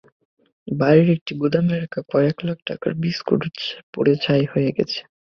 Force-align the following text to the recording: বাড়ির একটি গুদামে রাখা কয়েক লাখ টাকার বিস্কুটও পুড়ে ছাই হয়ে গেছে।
বাড়ির 0.67 1.09
একটি 1.15 1.31
গুদামে 1.41 1.75
রাখা 1.75 2.01
কয়েক 2.11 2.37
লাখ 2.47 2.57
টাকার 2.67 2.91
বিস্কুটও 3.01 3.49
পুড়ে 3.93 4.13
ছাই 4.23 4.43
হয়ে 4.51 4.71
গেছে। 4.77 4.99